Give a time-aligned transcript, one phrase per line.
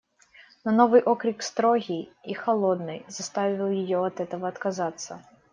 [0.65, 5.21] Но новый окрик, строгий и холодный, заставил ее от этого отказаться.